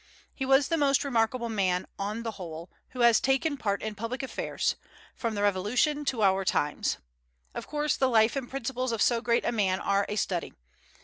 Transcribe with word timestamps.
He 0.33 0.47
was 0.47 0.69
the 0.69 0.77
most 0.77 1.03
remarkable 1.03 1.47
man, 1.47 1.85
on 1.99 2.23
the 2.23 2.31
whole, 2.31 2.71
who 2.89 3.01
has 3.01 3.19
taken 3.21 3.55
part 3.55 3.83
in 3.83 3.93
public 3.93 4.23
affairs, 4.23 4.75
from 5.15 5.35
the 5.35 5.43
Revolution 5.43 6.05
to 6.05 6.23
our 6.23 6.43
times. 6.43 6.97
Of 7.53 7.67
course, 7.67 7.97
the 7.97 8.09
life 8.09 8.35
and 8.35 8.49
principles 8.49 8.91
of 8.91 9.01
so 9.03 9.21
great 9.21 9.45
a 9.45 9.51
man 9.51 9.79
are 9.79 10.07
a 10.09 10.15
study. 10.15 10.55